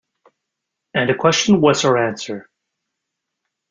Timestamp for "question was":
1.13-1.83